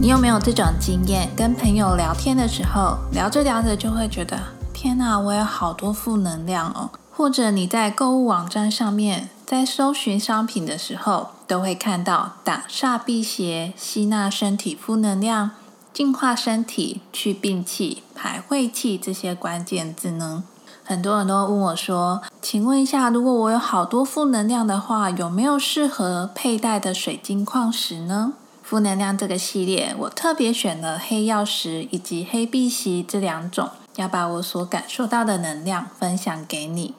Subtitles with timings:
[0.00, 1.28] 你有没有这种经验？
[1.34, 4.38] 跟朋友聊天的时候，聊着聊着就会觉得，
[4.72, 6.90] 天哪，我有好多负能量哦。
[7.10, 15.50] 或者你在购物网站上面，在搜寻商品的时候，都会看到挡煞辟邪、吸纳身体负能量、
[15.92, 20.44] 净化身体、去病气、排晦气这些关键字呢？
[20.84, 28.34] 很多人都问我说：“请问一下，如果我有好多负能量的话，有没有适合佩戴的水晶矿石呢？”
[28.68, 36.94] 负能量这个系列，我特别选了黑曜石以及黑碧玺这两种，要把我所感受到的能量分享给你。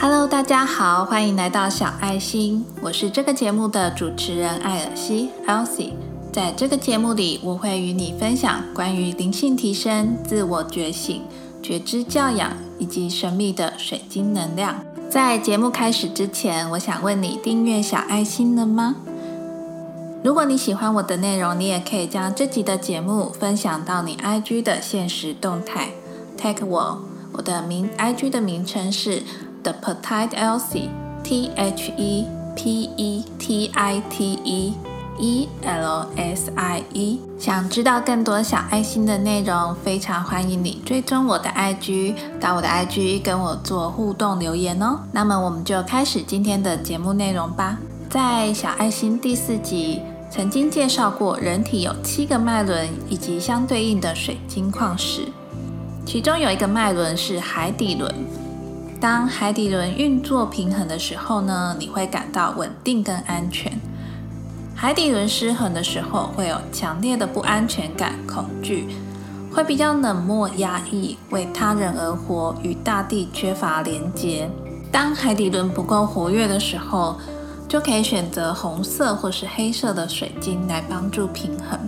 [0.00, 6.09] Hello，大家好，欢迎来到小爱心，我是这个节目的主持人艾尔西 （Elsie）。
[6.32, 11.22] 在这个节目里，我会与你分享关于灵性提升、自我觉醒、
[11.60, 14.76] 觉知教养以及神秘的水晶能量。
[15.08, 18.94] 在节目开始之前，我想问你订阅小爱心了吗？
[20.22, 25.90] 如果你喜欢我的内容，你也可以将这集的节目分享到你 IG 的现实动态
[26.38, 27.02] ，tag 我。
[27.32, 29.22] 我的名 IG 的名称是
[29.64, 34.74] The Petite Elsie，T H E P E T I T E。
[35.20, 45.00] E L S I E，想知道更多小爱心的内容，非常欢迎你追踪我的 IG，到我的 IG 跟我做互动留言哦。
[45.12, 47.78] 那么我们就开始今天的节目内容吧。
[48.08, 55.28] 在小爱心第四集曾经介绍过，人体有七个脉轮以及相对应的水晶矿石，
[56.06, 58.12] 其中有一个脉轮是海底轮。
[58.98, 63.78] 当海底轮运作平衡的时候呢，你会感到稳定跟安全。
[64.82, 68.88] 海底轮失衡的时候，会有强烈的不安全感、恐惧，
[69.52, 74.48] 会比较冷漠、压抑，为他人而活，与大地缺乏连接。
[74.90, 77.18] 当海底轮不够活跃的时候，
[77.68, 81.78] 就可以选择红色或是黑色的水晶来帮助平衡。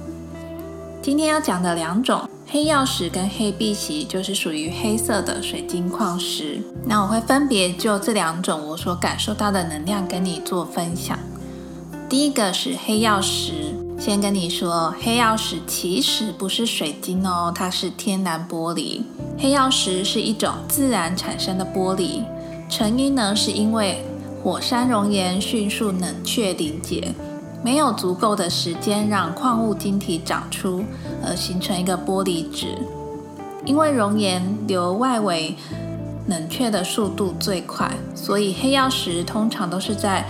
[1.00, 6.60] 今天要讲的两种黑曜石跟黑碧玺，就是属于黑色的水晶矿石。
[6.84, 11.19] 那我会分别就这两种我所感受到的能量跟你做分享。
[12.12, 19.00] 第一个是黑曜石，先跟你说，黑曜石其实不是水晶哦，它是天然玻璃。
[19.39, 22.23] 黑曜石是一种自然产生的玻璃，
[22.69, 24.05] 成因呢是因为
[24.45, 27.15] 火山熔岩迅速冷却凝结，
[27.65, 30.84] 没有足够的时间让矿物晶体长出，
[31.25, 32.77] 而形成一个玻璃质。
[33.65, 35.56] 因为熔岩流外围
[36.27, 40.27] 冷却的速度最快，所以黑曜石通常都是在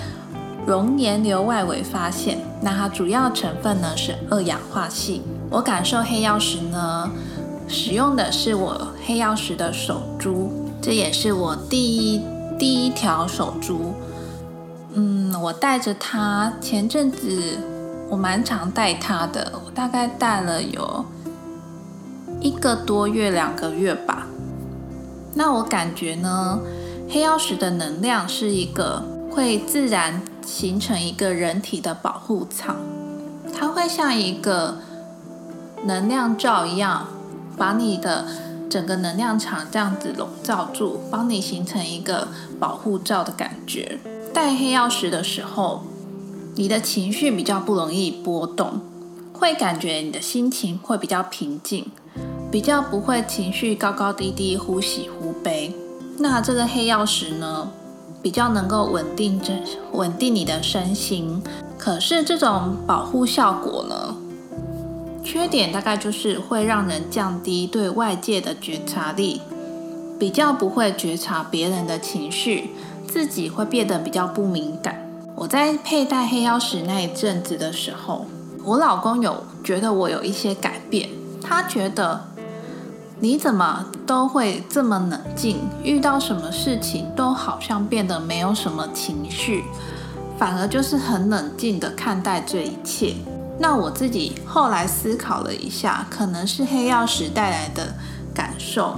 [0.64, 5.22] 熔岩流外围发现，那它主要成分呢是二氧化锡。
[5.50, 7.10] 我感受黑曜石呢，
[7.66, 12.22] 使用的是我黑曜石的手珠，这也是我第一
[12.58, 13.92] 第一条手珠。
[14.94, 17.58] 嗯，我带着它，前阵子
[18.08, 21.04] 我蛮常戴它的，我大概戴了有
[22.40, 24.28] 一个多月、两个月吧。
[25.34, 26.60] 那我感觉呢，
[27.10, 30.22] 黑曜石的能量是一个会自然。
[30.44, 32.76] 形成一个人体的保护舱，
[33.52, 34.78] 它会像一个
[35.84, 37.08] 能量罩一样，
[37.56, 38.26] 把你的
[38.68, 43.98] 整个能量场这样子笼罩住，帮你形成一个保护罩的感觉。
[44.32, 45.84] 戴黑曜石的时候，
[46.54, 48.80] 你的情绪比较不容易波动，
[49.32, 51.90] 会感觉你的心情会比较平静，
[52.50, 55.74] 比较不会情绪高高低低、忽喜忽悲。
[56.18, 57.68] 那这个黑曜石呢？
[58.22, 59.52] 比较能够稳定这
[59.92, 61.42] 稳定你的身心，
[61.76, 64.14] 可是这种保护效果呢，
[65.24, 69.40] 缺点大概就是会让人降低对外界的觉察力，
[70.20, 72.70] 比较不会觉察别人的情绪，
[73.08, 75.04] 自己会变得比较不敏感。
[75.34, 78.26] 我在佩戴黑曜石那一阵子的时候，
[78.64, 81.08] 我老公有觉得我有一些改变，
[81.42, 82.31] 他觉得。
[83.22, 85.58] 你怎么都会这么冷静？
[85.84, 89.62] 遇到什么事情都好像变得没有什么情绪，
[90.36, 93.14] 反而就是很冷静的看待这一切。
[93.60, 97.94] 那我自己后来思考了一下，可能是黑曜石带来的
[98.34, 98.96] 感受。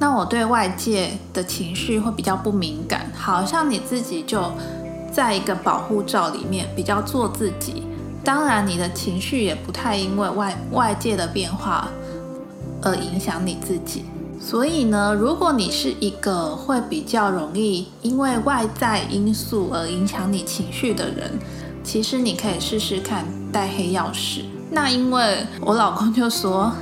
[0.00, 4.50] 那我对外界的情绪会比较不敏感，好像你自己就
[5.12, 7.84] 在一个保护罩里面，比较做自己。
[8.24, 11.86] 当然，你的情绪也不太因为外外界的变化。
[12.82, 14.04] 而影响你自己，
[14.40, 21.38] 所以呢，如果你是一个会比较容易因为外在因素而影响你情绪的人，
[21.84, 24.44] 其实你可以试试看戴黑曜石。
[24.70, 26.72] 那因为我老公就说，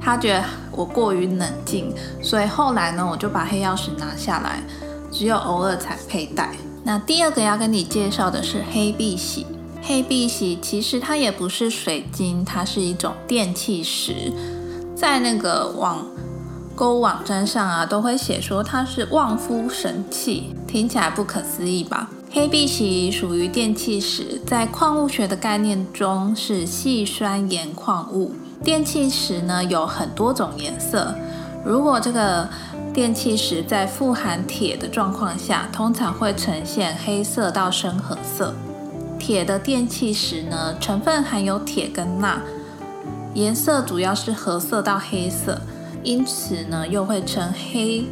[0.00, 4.62] 他觉得我过于冷静，所以后来呢，我就把黑曜石拿下来，
[5.10, 6.54] 只有偶尔才佩戴。
[6.84, 9.46] 那第二个要跟你介绍的是黑碧玺。
[9.80, 14.32] 黑碧玺其实它也不是水晶，它是一种电气石，
[15.02, 16.06] 在那个网
[16.76, 22.08] 购物网站上啊，都会写说它是旺夫神器，听起来不可思议吧？
[22.30, 28.30] 黑碧玺属于电气石，在矿物学的概念中是细酸盐矿物。
[28.62, 31.12] 电气石呢有很多种颜色，
[31.64, 32.48] 如果这个
[32.94, 38.54] 电气石在富含铁的状况下，通常会呈现黑色到深褐色。
[39.18, 42.40] 铁的电气石呢，成分含有铁跟钠，
[43.34, 45.60] 颜色主要是褐色到黑色，
[46.02, 48.06] 因此呢，又会称黑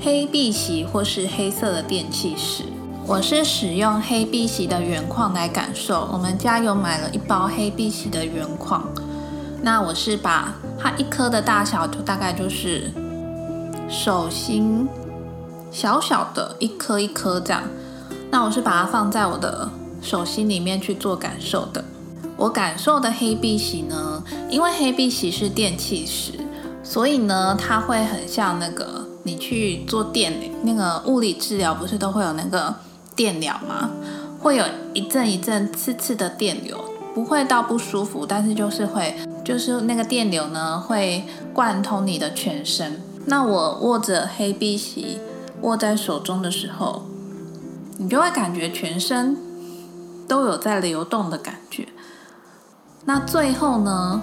[0.00, 2.64] 黑碧玺或是黑色的电气石。
[3.06, 8.84] 我是使用黑碧玺的原矿来感受，我们家有买了一包黑碧玺的原矿，
[9.62, 12.90] 那我是把它一颗的大小就大概就是
[13.88, 14.88] 手心
[15.70, 17.62] 小小的一颗一颗这样，
[18.30, 19.68] 那我是把它放在我的。
[20.00, 21.84] 手心里面去做感受的，
[22.38, 26.32] 我感受的黑碧玺呢，因为黑碧玺是电气石，
[26.84, 30.32] 所以呢，它会很像那个你去做电
[30.62, 32.72] 那个物理治疗，不是都会有那个
[33.16, 33.90] 电疗吗？
[34.38, 34.64] 会有
[34.94, 36.78] 一阵一阵刺刺的电流，
[37.12, 43.02] 不会到不舒服，但是就是会，就是那个电流呢会贯通你的全身。
[43.26, 45.18] 那我握着黑碧玺
[45.62, 47.04] 握在手中的时候，
[47.96, 49.36] 你就会感觉全身。
[50.28, 51.88] 都有在流动的感觉，
[53.08, 54.22] 那最后呢，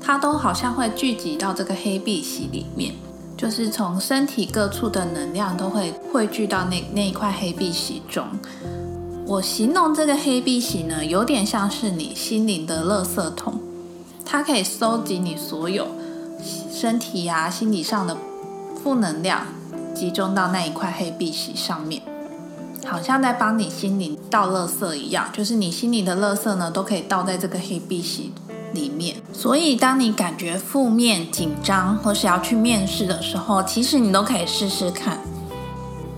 [0.00, 2.94] 它都好像会聚集到这个黑碧玺里面，
[3.36, 8.24] 就是从身体各处的能量都会汇聚到那那一块黑碧玺中。
[9.26, 13.58] 我形容这个黑碧玺呢，有点像是你心灵的垃圾桶，
[14.24, 15.88] 它可以收集你所有
[16.70, 18.16] 身体呀、心理上的
[18.80, 19.48] 负能量，
[19.96, 22.00] 集中到那一块黑碧玺上面。
[22.86, 28.32] 好像在帮你心灵倒垃圾一样，就是你心里的垃圾呢，都可以倒在这个黑碧玺
[28.72, 29.16] 里面。
[29.32, 35.18] 所以，当你感觉负面、紧张，或是要去面试的时候，其实你都可以试试看。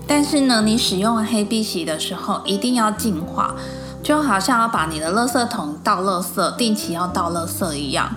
[0.07, 3.55] 但是呢，你使用黑碧玺的时候，一定要净化，
[4.03, 8.13] 就好像要把你的垃圾桶倒垃圾，定期要倒垃圾一样。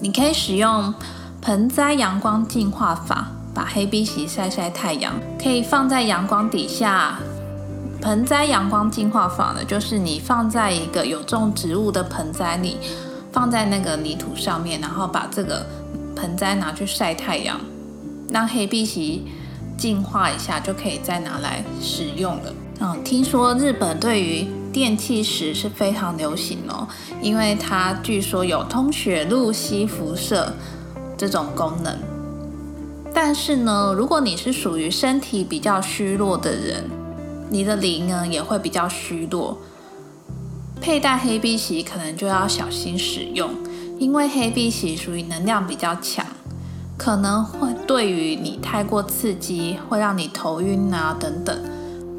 [0.00, 0.92] 你可以使用
[1.40, 5.12] 盆栽阳光净化法，把黑碧玺晒晒太阳，
[5.42, 7.18] 可以放在阳光底下。
[8.04, 12.76] 盆栽阳光净化法呢，就是你放在一个有种植物的盆栽里，
[13.32, 15.64] 放在那个泥土上面，然后把这个
[16.14, 17.58] 盆栽拿去晒太阳，
[18.28, 19.24] 让黑碧玺
[19.78, 22.52] 净化一下，就可以再拿来使用了。
[22.80, 26.86] 嗯，听说日本对于电气石是非常流行哦，
[27.22, 30.52] 因为它据说有通血路、吸辐射
[31.16, 31.96] 这种功能。
[33.14, 36.84] 但是呢，如果你是属于身体比较虚弱的人，
[37.50, 39.58] 你的灵呢也会比较虚弱，
[40.80, 43.50] 佩戴黑碧玺可能就要小心使用，
[43.98, 46.26] 因为黑碧玺属于能量比较强，
[46.96, 51.56] 可能会对于你太过刺激，会让你头晕啊等等，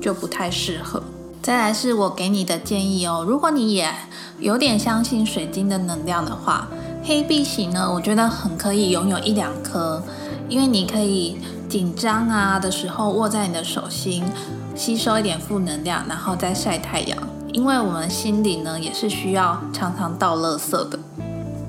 [0.01, 1.03] 就不太适合。
[1.41, 3.93] 再来是我给你的建议哦，如果你也
[4.39, 6.67] 有点相信水晶的能量的话，
[7.03, 10.01] 黑碧玺呢，我觉得很可以拥有一两颗，
[10.49, 11.37] 因为你可以
[11.75, 14.23] 紧张啊的时候握在你的手心。
[14.73, 17.17] 吸收一点负能量，然后再晒太阳。
[17.51, 20.97] 因为我们心里呢也是需要常常倒垃圾的。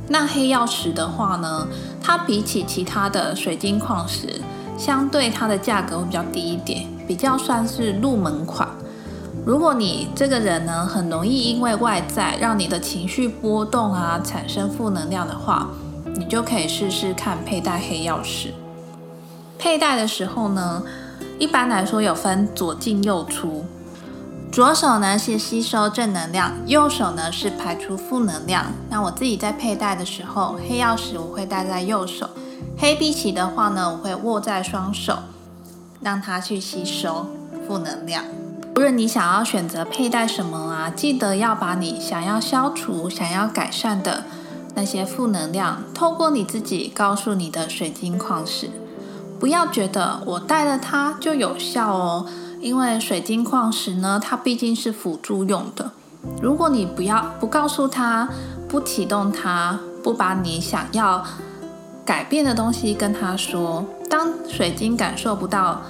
[0.06, 1.66] 那黑曜石的话呢，
[2.00, 4.40] 它比起其他的水晶矿石，
[4.78, 8.68] 相对它的价格会比较低一点，比较算是入门款。
[9.44, 15.66] 如果你这个人呢很容易因为外在让你的情绪波动啊，产生负能量的话，
[16.14, 18.54] 你就可以试试看佩戴黑曜石。
[19.58, 20.82] 佩戴的时候呢。
[21.38, 23.66] 一般来说有分左进右出，
[24.50, 28.72] 左手呢是吸收正能量，右手呢是排出负能量。
[28.88, 32.30] 那我自己在佩戴的时候，黑曜石我会戴在右手，
[32.78, 35.18] 黑碧玺的话呢，我会握在双手，
[36.00, 37.26] 让它去吸收
[37.68, 38.24] 负能量。
[38.76, 44.24] 无论你想要选择佩戴什么啊，记得要把你想要消除、想要改善的
[44.74, 48.70] 那些负能量，透过你自己告诉你的水晶矿石。
[49.38, 52.26] 不要觉得我带了它就有效哦，
[52.60, 55.92] 因为水晶矿石呢，它毕竟是辅助用的。
[56.42, 58.28] 如果你不要不告诉他，
[58.68, 61.24] 不启动它，不把你想要
[62.04, 65.82] 改变的东西跟他说，当水晶感受不到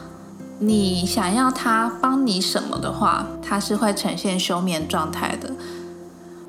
[0.58, 5.52] 你想要它帮你什么的话，它是会呈现休眠状态的。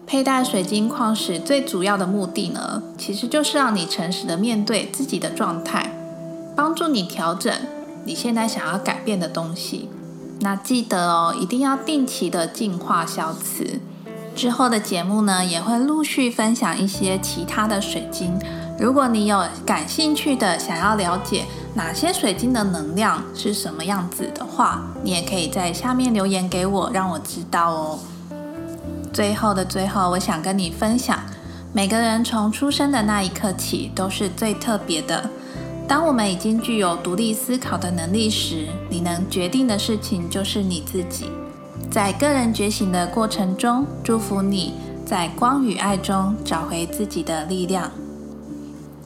[0.05, 5.96] 佩戴水晶矿石最主要的目的呢，其实就是让你诚实的面对自己的状态，
[6.57, 7.53] 帮助你调整
[8.03, 9.89] 你现在想要改变的东西。
[10.39, 13.79] 那记得哦，一定要定期的净化消磁。
[14.35, 18.39] 之后的节目呢，也会陆续分享一些其他的水晶。
[18.79, 21.45] 如果你有感兴趣的，想要了解
[21.75, 27.99] 哪些水晶的能量是什么样子的话，你也可以在下面留言给我，让我知道哦。
[29.13, 31.19] 最后的最后，我想跟你分享，
[31.71, 35.29] 每个人从出生的那一刻起都是最特别的。
[35.87, 41.27] 当我们已经具有独立思考的能力时，你能决定的事情就是你自己。
[41.89, 44.73] 在个人觉醒的过程中，祝福你
[45.05, 47.89] 在光与爱中找回自己的力量。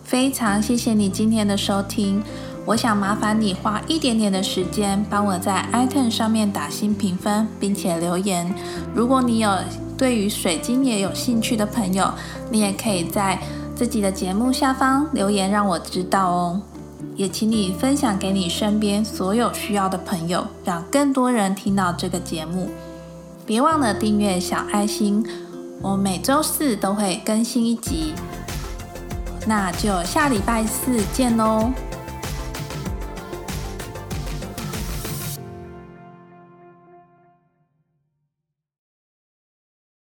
[0.04, 2.24] 非常谢谢你今天的收听。
[2.66, 8.54] 我想麻烦你花一点点的时间，帮我在 iTunes 上面打新评分，并且留言。
[8.96, 9.56] 如果你有
[9.96, 12.12] 对于水晶也有兴趣的朋友，
[12.50, 13.40] 你也可以在
[13.76, 16.62] 自己的节目下方留言，让我知道哦。
[17.16, 22.70] 也请你分享给你身边所有需要的朋友，让更多人听到这个节目。
[23.46, 25.26] 别忘了订阅小爱心，
[25.82, 28.14] 我每周四都会更新一集。
[29.46, 31.72] 那就下礼拜四见喽。